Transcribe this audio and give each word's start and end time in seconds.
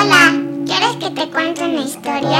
Hola, 0.00 0.32
¿quieres 0.64 0.94
que 1.00 1.10
te 1.10 1.28
cuente 1.28 1.64
una 1.64 1.80
historia? 1.80 2.38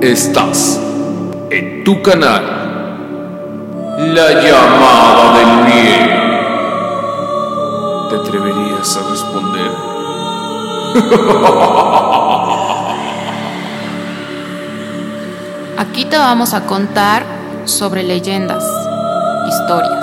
Estás 0.00 0.80
en 1.50 1.84
tu 1.84 2.02
canal. 2.02 2.42
La 3.98 4.32
llamada 4.42 5.38
del 5.38 5.46
miedo. 5.64 6.14
¿Te 8.10 8.16
atreverías 8.16 8.96
a 8.96 9.02
responder? 9.10 9.70
Aquí 15.78 16.04
te 16.06 16.18
vamos 16.18 16.52
a 16.52 16.66
contar 16.66 17.22
sobre 17.64 18.02
leyendas, 18.02 18.64
historias, 19.48 19.93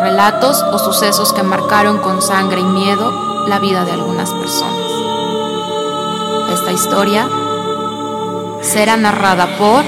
relatos 0.00 0.64
o 0.72 0.78
sucesos 0.78 1.32
que 1.32 1.42
marcaron 1.42 1.98
con 1.98 2.22
sangre 2.22 2.60
y 2.60 2.64
miedo 2.64 3.46
la 3.46 3.58
vida 3.58 3.84
de 3.84 3.92
algunas 3.92 4.32
personas. 4.32 4.86
Esta 6.52 6.72
historia 6.72 7.28
será 8.62 8.96
narrada 8.96 9.46
por 9.58 9.84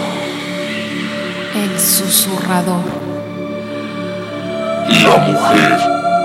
el 1.55 1.80
susurrador. 1.80 2.83
La 4.89 5.17
mujer 5.17 5.78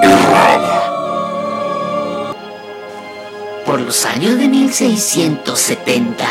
errada. 0.03 0.83
Por 3.65 3.81
los 3.81 4.05
años 4.05 4.37
de 4.37 4.47
1670 4.47 6.25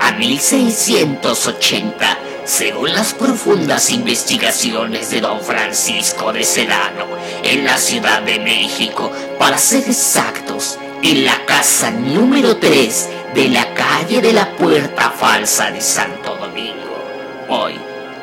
a 0.00 0.12
1680, 0.12 2.18
según 2.44 2.92
las 2.92 3.14
profundas 3.14 3.90
investigaciones 3.90 5.10
de 5.10 5.20
don 5.20 5.40
Francisco 5.40 6.32
de 6.32 6.44
Sedano, 6.44 7.06
en 7.42 7.64
la 7.64 7.78
Ciudad 7.78 8.22
de 8.22 8.38
México, 8.40 9.12
para 9.38 9.58
ser 9.58 9.84
exactos, 9.88 10.78
en 11.02 11.24
la 11.24 11.44
casa 11.46 11.90
número 11.90 12.56
3 12.56 13.08
de 13.34 13.48
la 13.48 13.72
calle 13.74 14.20
de 14.20 14.32
la 14.32 14.50
Puerta 14.56 15.10
Falsa 15.10 15.70
de 15.70 15.80
Santo 15.80 16.36
Domingo, 16.36 17.46
hoy 17.48 17.78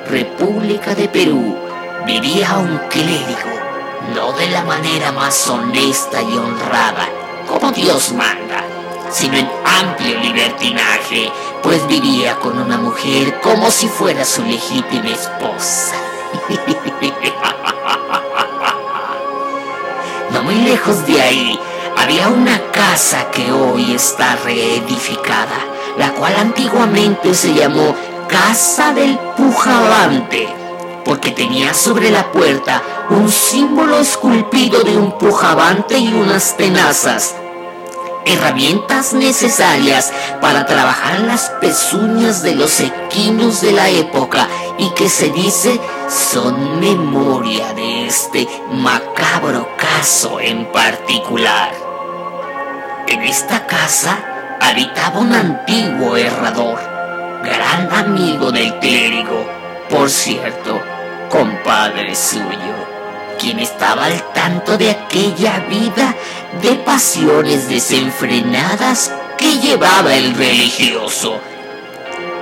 República 0.10 0.96
de 0.96 1.08
Perú, 1.08 1.58
vivía 2.06 2.58
un 2.58 2.78
clérigo, 2.90 3.60
no 4.16 4.32
de 4.34 4.50
la 4.50 4.64
manera 4.64 5.12
más 5.12 5.48
honesta 5.48 6.22
y 6.22 6.38
honrada 6.38 7.08
como 7.48 7.72
Dios 7.72 8.12
manda, 8.14 8.64
sino 9.12 9.38
en 9.38 9.50
amplio 9.66 10.20
libertinaje, 10.20 11.32
pues 11.64 11.86
vivía 11.88 12.36
con 12.38 12.58
una 12.60 12.78
mujer 12.78 13.40
como 13.42 13.72
si 13.72 13.88
fuera 13.88 14.26
su 14.26 14.44
legítima 14.44 15.10
esposa. 15.10 15.96
No 20.32 20.44
muy 20.44 20.56
lejos 20.56 21.08
de 21.08 21.20
ahí 21.20 21.60
había 21.98 22.30
una 22.30 22.72
casa 22.72 23.32
que 23.32 23.52
hoy 23.52 23.94
está 23.94 24.36
reedificada, 24.38 25.58
la 25.98 26.14
cual 26.14 26.36
antiguamente 26.38 27.34
se 27.34 27.54
llamó 27.54 27.96
Casa 28.28 28.94
del 28.94 29.18
Pujabante, 29.36 30.48
porque 31.04 31.32
tenía 31.32 31.74
sobre 31.74 32.12
la 32.12 32.32
puerta 32.32 32.82
un 33.10 33.30
símbolo 33.30 33.98
esculpido 34.00 34.84
de 34.84 34.98
un 34.98 35.18
pujabante 35.18 35.98
y 35.98 36.14
unas 36.14 36.56
tenazas, 36.56 37.36
herramientas 38.26 39.14
necesarias 39.14 40.12
para 40.42 40.66
trabajar 40.66 41.22
las 41.22 41.50
pezuñas 41.62 42.42
de 42.44 42.56
los 42.56 42.80
equinos 42.80 43.62
de 43.62 43.72
la 43.72 43.90
época 43.90 44.48
y 44.78 44.90
que 44.92 45.10
se 45.10 45.30
dice 45.30 45.80
son 46.08 46.80
memoria 46.80 47.74
de 47.74 48.08
este 48.08 48.48
macabro 48.72 49.70
caso 49.78 50.40
en 50.40 50.66
particular. 50.72 51.72
En 53.08 53.22
esta 53.22 53.66
casa 53.66 54.58
habitaba 54.62 55.20
un 55.20 55.34
antiguo 55.34 56.16
herrador, 56.16 56.80
gran 57.44 57.92
amigo 57.92 58.52
del 58.52 58.78
clérigo, 58.80 59.48
por 59.90 60.10
cierto, 60.10 60.80
compadre 61.30 62.16
suyo, 62.16 62.76
quien 63.40 63.60
estaba 63.60 64.06
al 64.06 64.34
tanto 64.34 64.78
de 64.78 64.92
aquella 64.92 65.60
vida 65.70 66.16
de 66.62 66.76
pasiones 66.76 67.70
desenfrenadas 67.70 69.14
que 69.38 69.60
llevaba 69.60 70.16
el 70.16 70.34
religioso. 70.36 71.40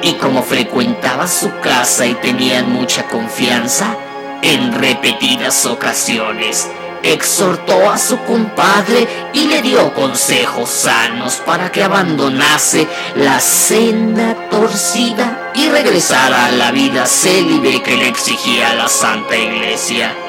Y 0.02 0.14
como 0.14 0.44
frecuentaba 0.44 1.28
su 1.28 1.52
casa 1.60 2.06
y 2.06 2.14
tenían 2.16 2.72
mucha 2.72 3.04
confianza, 3.08 3.96
en 4.42 4.74
repetidas 4.74 5.66
ocasiones 5.66 6.70
exhortó 7.04 7.90
a 7.90 7.98
su 7.98 8.18
compadre 8.24 9.08
y 9.34 9.46
le 9.46 9.62
dio 9.62 9.94
consejos 9.94 10.70
sanos 10.70 11.36
para 11.46 11.72
que 11.72 11.84
abandonase 11.84 12.88
la 13.16 13.40
senda 13.40 14.50
torcida 14.50 15.52
y 15.56 15.70
regresara 15.70 16.46
a 16.46 16.52
la 16.52 16.72
vida 16.72 17.06
célibe 17.06 17.82
que 17.82 17.96
le 17.98 18.08
exigía 18.08 18.74
la 18.74 18.88
Santa 18.88 19.38
Iglesia. 19.38 20.27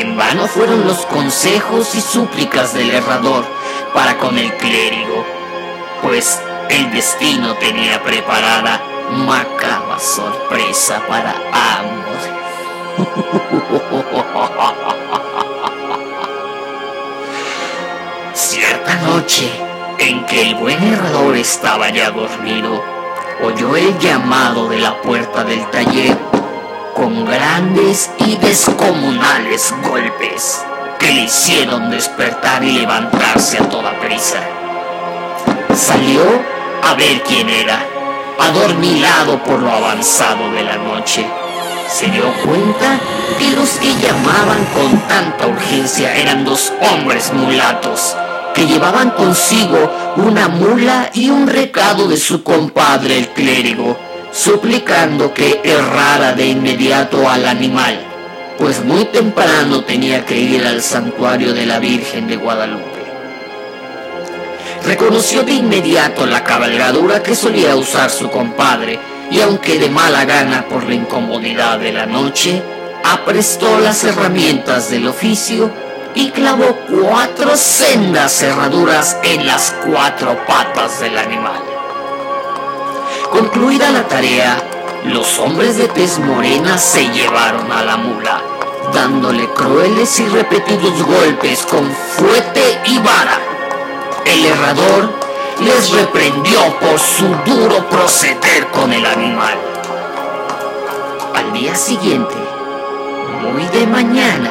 En 0.00 0.16
vano 0.16 0.46
fueron 0.46 0.86
los 0.86 1.04
consejos 1.04 1.94
y 1.94 2.00
súplicas 2.00 2.72
del 2.72 2.90
herrador 2.90 3.44
para 3.92 4.16
con 4.16 4.38
el 4.38 4.50
clérigo, 4.54 5.26
pues 6.00 6.40
el 6.70 6.90
destino 6.90 7.52
tenía 7.56 8.02
preparada 8.02 8.80
macabra 9.10 9.98
sorpresa 9.98 11.02
para 11.06 11.34
ambos. 11.52 12.16
Cierta 18.32 18.94
noche, 19.02 19.50
en 19.98 20.24
que 20.24 20.48
el 20.48 20.54
buen 20.54 20.82
herrador 20.82 21.36
estaba 21.36 21.90
ya 21.90 22.10
dormido, 22.10 22.82
oyó 23.44 23.76
el 23.76 23.98
llamado 23.98 24.66
de 24.70 24.78
la 24.78 24.98
puerta 25.02 25.44
del 25.44 25.70
taller 25.70 26.29
con 27.00 27.24
grandes 27.24 28.10
y 28.18 28.36
descomunales 28.36 29.72
golpes 29.88 30.62
que 30.98 31.10
le 31.10 31.22
hicieron 31.22 31.88
despertar 31.88 32.62
y 32.62 32.72
levantarse 32.72 33.56
a 33.56 33.66
toda 33.70 33.98
prisa. 34.00 34.36
Salió 35.74 36.20
a 36.82 36.92
ver 36.96 37.22
quién 37.22 37.48
era, 37.48 37.82
adormilado 38.38 39.42
por 39.42 39.60
lo 39.60 39.70
avanzado 39.70 40.52
de 40.52 40.62
la 40.62 40.76
noche. 40.76 41.26
Se 41.88 42.04
dio 42.08 42.34
cuenta 42.44 43.00
que 43.38 43.48
los 43.52 43.70
que 43.78 43.94
llamaban 43.94 44.62
con 44.74 44.98
tanta 45.08 45.46
urgencia 45.46 46.14
eran 46.14 46.44
dos 46.44 46.70
hombres 46.82 47.32
mulatos 47.32 48.14
que 48.54 48.66
llevaban 48.66 49.12
consigo 49.12 49.90
una 50.16 50.48
mula 50.48 51.08
y 51.14 51.30
un 51.30 51.46
recado 51.46 52.08
de 52.08 52.18
su 52.18 52.42
compadre 52.42 53.16
el 53.16 53.28
clérigo 53.28 54.09
suplicando 54.32 55.34
que 55.34 55.60
errara 55.64 56.32
de 56.32 56.46
inmediato 56.46 57.28
al 57.28 57.46
animal, 57.46 58.00
pues 58.58 58.84
muy 58.84 59.06
temprano 59.06 59.84
tenía 59.84 60.24
que 60.24 60.38
ir 60.38 60.66
al 60.66 60.82
santuario 60.82 61.52
de 61.54 61.66
la 61.66 61.78
Virgen 61.78 62.28
de 62.28 62.36
Guadalupe. 62.36 63.00
Reconoció 64.84 65.42
de 65.42 65.52
inmediato 65.52 66.26
la 66.26 66.44
cabalgadura 66.44 67.22
que 67.22 67.34
solía 67.34 67.76
usar 67.76 68.10
su 68.10 68.30
compadre, 68.30 68.98
y 69.30 69.40
aunque 69.40 69.78
de 69.78 69.88
mala 69.88 70.24
gana 70.24 70.66
por 70.68 70.84
la 70.84 70.94
incomodidad 70.94 71.78
de 71.78 71.92
la 71.92 72.06
noche, 72.06 72.62
aprestó 73.04 73.78
las 73.78 74.04
herramientas 74.04 74.90
del 74.90 75.06
oficio 75.06 75.70
y 76.14 76.30
clavó 76.30 76.76
cuatro 76.88 77.56
sendas 77.56 78.32
cerraduras 78.32 79.18
en 79.22 79.46
las 79.46 79.74
cuatro 79.86 80.36
patas 80.46 81.00
del 81.00 81.16
animal. 81.16 81.69
Concluida 83.30 83.90
la 83.90 84.08
tarea, 84.08 84.60
los 85.04 85.38
hombres 85.38 85.76
de 85.78 85.86
tez 85.86 86.18
morena 86.18 86.76
se 86.78 87.08
llevaron 87.10 87.70
a 87.70 87.84
la 87.84 87.96
mula, 87.96 88.42
dándole 88.92 89.48
crueles 89.50 90.18
y 90.18 90.26
repetidos 90.26 91.00
golpes 91.04 91.64
con 91.64 91.88
fuete 91.88 92.80
y 92.86 92.98
vara. 92.98 93.38
El 94.26 94.44
herrador 94.44 95.10
les 95.60 95.92
reprendió 95.92 96.58
por 96.80 96.98
su 96.98 97.28
duro 97.46 97.88
proceder 97.88 98.66
con 98.72 98.92
el 98.92 99.06
animal. 99.06 99.54
Al 101.32 101.52
día 101.52 101.76
siguiente, 101.76 102.34
muy 103.42 103.64
de 103.66 103.86
mañana, 103.86 104.50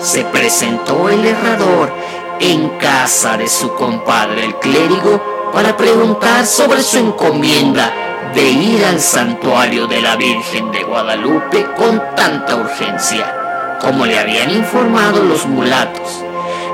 se 0.00 0.24
presentó 0.24 1.08
el 1.08 1.24
herrador 1.24 1.92
en 2.40 2.70
casa 2.70 3.36
de 3.36 3.48
su 3.48 3.72
compadre 3.74 4.46
el 4.46 4.56
clérigo 4.56 5.50
para 5.52 5.76
preguntar 5.76 6.46
sobre 6.46 6.82
su 6.82 6.98
encomienda 6.98 7.99
de 8.34 8.50
ir 8.50 8.84
al 8.84 9.00
santuario 9.00 9.86
de 9.86 10.00
la 10.00 10.16
Virgen 10.16 10.70
de 10.70 10.82
Guadalupe 10.84 11.66
con 11.76 12.00
tanta 12.16 12.56
urgencia, 12.56 13.78
como 13.80 14.06
le 14.06 14.18
habían 14.18 14.50
informado 14.50 15.22
los 15.22 15.46
mulatos, 15.46 16.22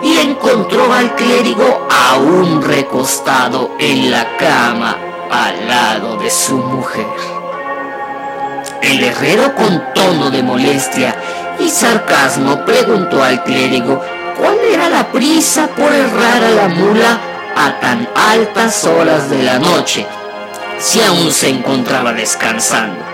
y 0.03 0.19
encontró 0.19 0.93
al 0.93 1.15
clérigo 1.15 1.87
aún 1.91 2.63
recostado 2.63 3.73
en 3.79 4.11
la 4.11 4.37
cama 4.37 4.97
al 5.31 5.67
lado 5.67 6.17
de 6.17 6.31
su 6.31 6.57
mujer. 6.57 7.07
El 8.83 9.03
herrero 9.03 9.55
con 9.55 9.83
tono 9.95 10.31
de 10.31 10.43
molestia 10.43 11.17
y 11.59 11.71
sarcasmo 11.71 12.65
preguntó 12.65 13.23
al 13.23 13.43
clérigo 13.43 14.03
cuál 14.39 14.59
era 14.71 14.89
la 14.89 15.11
prisa 15.11 15.69
por 15.69 15.93
errar 15.93 16.45
a 16.45 16.51
la 16.51 16.69
mula 16.69 17.21
a 17.57 17.81
tan 17.81 18.07
altas 18.15 18.85
horas 18.85 19.31
de 19.31 19.43
la 19.43 19.59
noche, 19.59 20.07
si 20.79 21.01
aún 21.03 21.31
se 21.31 21.49
encontraba 21.49 22.13
descansando. 22.13 23.05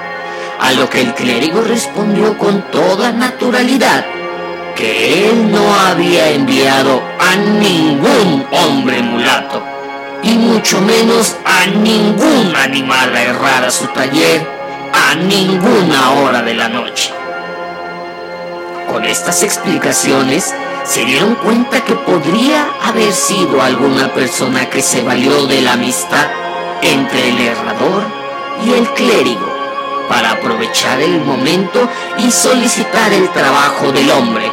A 0.61 0.73
lo 0.73 0.88
que 0.88 1.00
el 1.00 1.14
clérigo 1.14 1.61
respondió 1.62 2.38
con 2.38 2.62
toda 2.70 3.12
naturalidad 3.12 4.05
que 4.76 5.29
él 5.29 5.50
no 5.50 5.75
había 5.75 6.31
enviado 6.31 7.03
a 7.19 7.37
ningún 7.37 8.47
hombre 8.53 9.03
mulato, 9.03 9.62
y 10.23 10.31
mucho 10.31 10.81
menos 10.81 11.37
a 11.44 11.67
ningún 11.67 12.55
animal 12.56 13.14
a 13.14 13.23
errar 13.23 13.65
a 13.65 13.70
su 13.70 13.87
taller 13.88 14.47
a 14.93 15.15
ninguna 15.15 16.12
hora 16.12 16.43
de 16.43 16.55
la 16.55 16.69
noche. 16.69 17.12
Con 18.91 19.05
estas 19.05 19.43
explicaciones 19.43 20.55
se 20.85 21.05
dieron 21.05 21.35
cuenta 21.37 21.85
que 21.85 21.94
podría 21.94 22.69
haber 22.82 23.12
sido 23.12 23.62
alguna 23.62 24.12
persona 24.12 24.69
que 24.69 24.82
se 24.82 25.03
valió 25.03 25.47
de 25.47 25.62
la 25.62 25.75
amistad 25.75 26.42
entre 26.82 27.29
el 27.31 27.40
errador 27.40 28.02
y 28.67 28.73
el 28.73 28.88
clérigo 28.90 29.52
para 30.08 30.32
aprovechar 30.32 31.00
el 31.00 31.20
momento 31.23 31.88
y 32.19 32.31
solicitar 32.31 33.12
el 33.12 33.31
trabajo 33.31 33.93
del 33.93 34.11
hombre, 34.11 34.50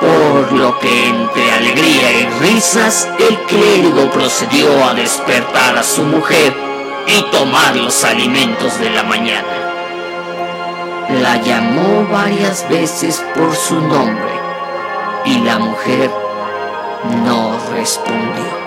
por 0.00 0.52
lo 0.52 0.78
que 0.78 1.08
entre 1.08 1.52
alegría 1.52 2.12
y 2.12 2.26
risas 2.40 3.08
el 3.18 3.36
clérigo 3.42 4.10
procedió 4.10 4.84
a 4.84 4.94
despertar 4.94 5.76
a 5.78 5.82
su 5.82 6.02
mujer 6.02 6.54
y 7.06 7.22
tomar 7.30 7.76
los 7.76 8.04
alimentos 8.04 8.78
de 8.80 8.90
la 8.90 9.04
mañana. 9.04 9.46
La 11.22 11.40
llamó 11.40 12.06
varias 12.10 12.68
veces 12.68 13.24
por 13.34 13.54
su 13.54 13.80
nombre 13.80 14.32
y 15.24 15.38
la 15.38 15.58
mujer 15.58 16.10
no 17.24 17.56
respondió. 17.72 18.66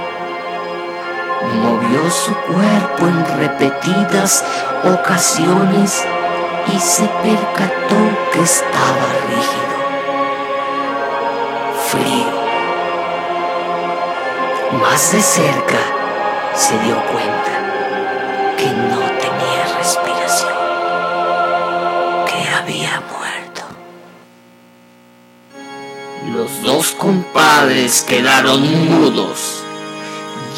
Su 2.09 2.33
cuerpo 2.33 3.07
en 3.07 3.23
repetidas 3.37 4.43
ocasiones 4.83 6.03
y 6.73 6.79
se 6.79 7.03
percató 7.03 7.95
que 8.33 8.41
estaba 8.41 9.07
rígido, 9.27 9.75
frío. 11.87 12.31
Más 14.81 15.11
de 15.11 15.21
cerca 15.21 15.77
se 16.55 16.79
dio 16.79 16.95
cuenta 17.11 17.51
que 18.57 18.65
no 18.65 18.99
tenía 19.21 19.77
respiración, 19.77 20.53
que 22.25 22.49
había 22.49 23.01
muerto. 23.01 23.61
Los 26.33 26.63
dos 26.63 26.91
compadres 26.91 28.01
quedaron 28.01 28.61
mudos, 28.89 29.58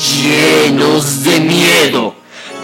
llenos 0.02 1.24
de 1.24 1.40
miedo, 1.40 2.16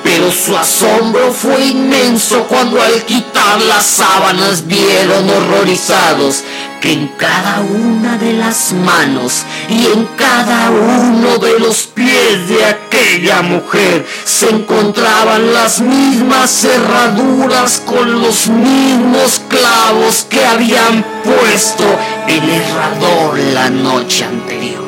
pero 0.03 0.31
su 0.31 0.57
asombro 0.57 1.31
fue 1.31 1.65
inmenso 1.65 2.43
cuando 2.47 2.81
al 2.81 3.03
quitar 3.05 3.61
las 3.61 3.85
sábanas 3.85 4.65
vieron 4.65 5.29
horrorizados 5.29 6.43
que 6.81 6.93
en 6.93 7.07
cada 7.17 7.61
una 7.61 8.17
de 8.17 8.33
las 8.33 8.73
manos 8.73 9.43
y 9.69 9.85
en 9.87 10.05
cada 10.15 10.69
uno 10.69 11.37
de 11.37 11.59
los 11.59 11.87
pies 11.87 12.47
de 12.47 12.65
aquella 12.65 13.41
mujer 13.41 14.05
se 14.23 14.49
encontraban 14.49 15.53
las 15.53 15.81
mismas 15.81 16.49
cerraduras 16.49 17.81
con 17.85 18.21
los 18.21 18.47
mismos 18.47 19.41
clavos 19.47 20.25
que 20.29 20.45
habían 20.45 21.03
puesto 21.23 21.83
el 22.27 22.49
herrador 22.49 23.37
la 23.53 23.69
noche 23.69 24.25
anterior. 24.25 24.86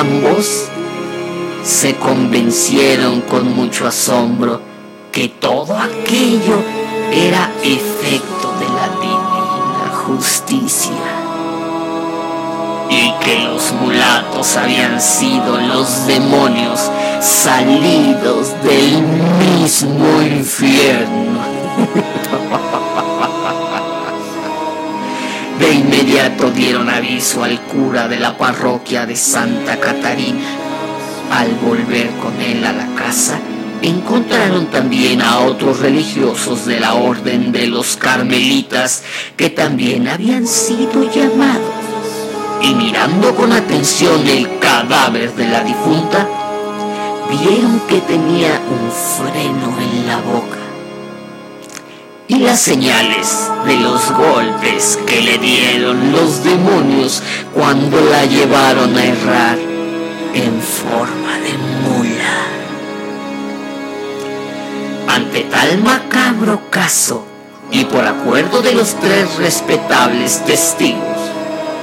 Ambos 0.00 0.68
se 1.64 1.96
convencieron 1.96 3.20
con 3.22 3.52
mucho 3.56 3.84
asombro 3.84 4.60
que 5.10 5.28
todo 5.28 5.76
aquello 5.76 6.62
era 7.10 7.50
efecto 7.64 8.54
de 8.60 8.66
la 8.66 8.88
divina 9.00 9.90
justicia 10.06 10.92
y 12.88 13.12
que 13.24 13.40
los 13.40 13.72
mulatos 13.72 14.56
habían 14.56 15.00
sido 15.00 15.60
los 15.62 16.06
demonios 16.06 16.80
salidos 17.20 18.54
del 18.62 19.02
mismo 19.02 20.22
infierno. 20.22 21.40
inmediato 25.88 26.50
dieron 26.50 26.90
aviso 26.90 27.42
al 27.42 27.58
cura 27.62 28.08
de 28.08 28.18
la 28.18 28.36
parroquia 28.36 29.06
de 29.06 29.16
Santa 29.16 29.80
Catarina. 29.80 30.46
Al 31.30 31.54
volver 31.54 32.10
con 32.22 32.38
él 32.42 32.62
a 32.66 32.74
la 32.74 32.94
casa, 32.94 33.38
encontraron 33.80 34.66
también 34.66 35.22
a 35.22 35.38
otros 35.40 35.80
religiosos 35.80 36.66
de 36.66 36.78
la 36.78 36.92
orden 36.92 37.52
de 37.52 37.68
los 37.68 37.96
carmelitas 37.96 39.02
que 39.34 39.48
también 39.48 40.08
habían 40.08 40.46
sido 40.46 41.10
llamados. 41.10 41.72
Y 42.60 42.74
mirando 42.74 43.34
con 43.34 43.52
atención 43.52 44.26
el 44.26 44.58
cadáver 44.58 45.34
de 45.36 45.48
la 45.48 45.64
difunta, 45.64 46.28
vieron 47.30 47.80
que 47.88 48.02
tenía 48.02 48.60
un 48.70 48.92
señales 52.58 53.48
de 53.66 53.76
los 53.76 54.12
golpes 54.12 54.98
que 55.06 55.20
le 55.20 55.38
dieron 55.38 56.10
los 56.10 56.42
demonios 56.42 57.22
cuando 57.54 58.00
la 58.00 58.24
llevaron 58.24 58.96
a 58.96 59.04
errar 59.04 59.58
en 60.34 60.60
forma 60.60 61.38
de 61.38 61.52
mula. 61.84 62.46
Ante 65.14 65.42
tal 65.42 65.78
macabro 65.78 66.68
caso, 66.68 67.24
y 67.70 67.84
por 67.84 68.04
acuerdo 68.04 68.60
de 68.60 68.74
los 68.74 68.94
tres 68.96 69.36
respetables 69.36 70.44
testigos, 70.44 71.18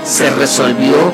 se 0.03 0.29
resolvió 0.29 1.13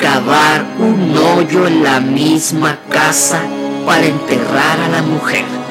cavar 0.00 0.64
un 0.78 1.14
hoyo 1.16 1.66
en 1.66 1.84
la 1.84 2.00
misma 2.00 2.78
casa 2.88 3.42
para 3.84 4.06
enterrar 4.06 4.80
a 4.80 4.88
la 4.88 5.02
mujer 5.02 5.61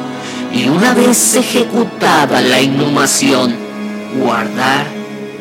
y 0.54 0.68
una 0.68 0.94
vez 0.94 1.36
ejecutada 1.36 2.42
la 2.42 2.62
inhumación, 2.62 3.56
guardar 4.20 4.86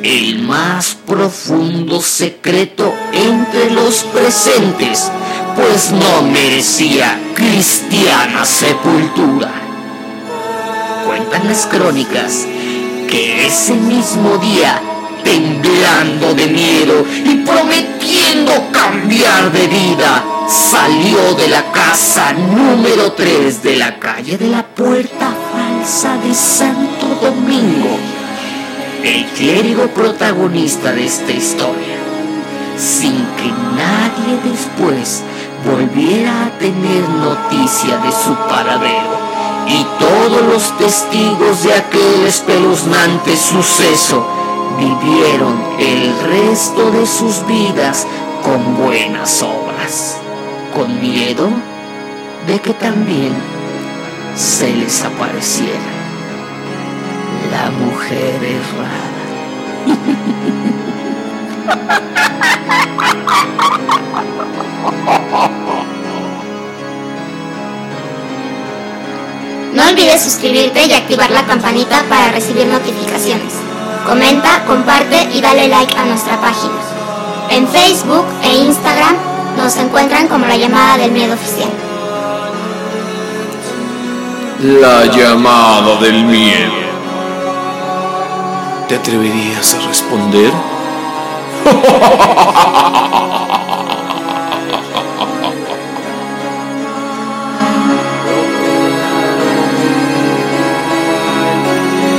el 0.02 0.38
más 0.40 0.96
profundo 1.06 2.00
secreto 2.00 2.94
entre 3.12 3.70
los 3.70 4.04
presentes, 4.04 5.10
pues 5.56 5.90
no 5.92 6.22
merecía 6.22 7.18
cristiana 7.34 8.44
sepultura. 8.44 9.50
Cuentan 11.06 11.48
las 11.48 11.66
crónicas 11.66 12.46
que 13.08 13.46
ese 13.46 13.74
mismo 13.74 14.38
día, 14.38 14.80
temblando 15.24 16.34
de 16.34 16.46
miedo 16.46 17.04
y 17.24 17.36
prometiendo 17.44 18.52
cambiar 18.72 19.50
de 19.52 19.66
vida, 19.66 20.24
salió 20.48 21.34
de 21.34 21.48
la 21.48 21.70
casa 21.72 22.32
número 22.32 23.12
3 23.12 23.62
de 23.62 23.76
la 23.76 23.98
calle 23.98 24.36
de 24.36 24.48
la 24.48 24.64
Puerta 24.66 25.32
Falsa 25.52 26.16
de 26.18 26.34
Santo 26.34 27.06
Domingo, 27.20 27.96
el 29.02 29.24
clérigo 29.26 29.86
protagonista 29.88 30.92
de 30.92 31.06
esta 31.06 31.32
historia, 31.32 31.98
sin 32.76 33.12
que 33.36 33.52
nadie 33.76 34.38
después 34.44 35.22
volviera 35.64 36.46
a 36.46 36.58
tener 36.58 37.08
noticia 37.08 37.98
de 37.98 38.12
su 38.12 38.34
paradero 38.48 39.20
y 39.66 39.86
todos 39.98 40.42
los 40.42 40.78
testigos 40.78 41.62
de 41.62 41.74
aquel 41.74 42.26
espeluznante 42.26 43.36
suceso 43.36 44.26
vivieron 44.78 45.62
el 45.78 46.12
resto 46.28 46.90
de 46.90 47.06
sus 47.06 47.46
vidas 47.46 48.06
con 48.42 48.76
buenas 48.78 49.42
obras, 49.42 50.19
con 50.74 51.00
miedo 51.00 51.48
de 52.46 52.60
que 52.60 52.74
también 52.74 53.32
se 54.36 54.72
les 54.74 55.02
apareciera 55.04 55.78
la 57.50 57.70
mujer 57.70 58.42
errada. 58.42 59.20
No 69.74 69.86
olvides 69.88 70.22
suscribirte 70.22 70.84
y 70.86 70.92
activar 70.92 71.30
la 71.30 71.46
campanita 71.46 72.02
para 72.08 72.32
recibir 72.32 72.66
notificaciones. 72.66 73.54
Comenta, 74.06 74.64
comparte 74.66 75.28
y 75.32 75.40
dale 75.40 75.68
like 75.68 75.96
a 75.96 76.04
nuestra 76.06 76.40
página. 76.40 76.74
En 77.50 77.68
Facebook 77.68 78.26
e 78.42 78.56
Instagram 78.56 79.29
nos 79.56 79.76
encuentran 79.76 80.28
como 80.28 80.46
la 80.46 80.56
llamada 80.56 80.98
del 80.98 81.12
miedo 81.12 81.34
oficial. 81.34 81.70
La 84.62 85.06
llamada 85.06 85.96
del 86.00 86.24
miedo. 86.24 86.72
¿Te 88.88 88.96
atreverías 88.96 89.74
a 89.74 89.80
responder? 89.86 90.52